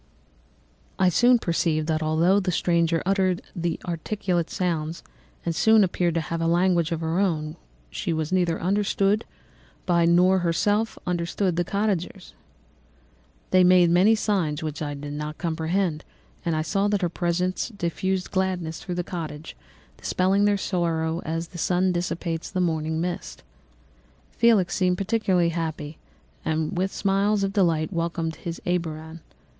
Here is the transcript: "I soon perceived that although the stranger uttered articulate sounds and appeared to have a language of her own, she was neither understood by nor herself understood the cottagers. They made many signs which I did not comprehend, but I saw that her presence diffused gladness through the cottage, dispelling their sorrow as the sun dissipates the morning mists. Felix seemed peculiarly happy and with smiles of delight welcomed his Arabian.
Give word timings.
"I 0.97 1.09
soon 1.09 1.37
perceived 1.37 1.85
that 1.85 2.01
although 2.01 2.39
the 2.39 2.51
stranger 2.51 3.03
uttered 3.05 3.43
articulate 3.85 4.49
sounds 4.49 5.03
and 5.45 5.83
appeared 5.85 6.15
to 6.15 6.21
have 6.21 6.41
a 6.41 6.47
language 6.47 6.91
of 6.91 7.01
her 7.01 7.19
own, 7.19 7.55
she 7.91 8.11
was 8.11 8.31
neither 8.31 8.59
understood 8.59 9.25
by 9.85 10.05
nor 10.05 10.39
herself 10.39 10.97
understood 11.05 11.55
the 11.55 11.63
cottagers. 11.63 12.33
They 13.51 13.63
made 13.63 13.91
many 13.91 14.15
signs 14.15 14.63
which 14.63 14.81
I 14.81 14.95
did 14.95 15.13
not 15.13 15.37
comprehend, 15.37 16.03
but 16.43 16.55
I 16.55 16.63
saw 16.63 16.87
that 16.87 17.03
her 17.03 17.07
presence 17.07 17.69
diffused 17.69 18.31
gladness 18.31 18.79
through 18.79 18.95
the 18.95 19.03
cottage, 19.03 19.55
dispelling 19.97 20.45
their 20.45 20.57
sorrow 20.57 21.21
as 21.25 21.49
the 21.49 21.59
sun 21.59 21.91
dissipates 21.91 22.49
the 22.49 22.59
morning 22.59 22.99
mists. 23.01 23.43
Felix 24.31 24.75
seemed 24.75 24.97
peculiarly 24.97 25.49
happy 25.49 25.99
and 26.43 26.75
with 26.75 26.91
smiles 26.91 27.43
of 27.43 27.53
delight 27.53 27.93
welcomed 27.93 28.37
his 28.37 28.57
Arabian. 28.65 29.19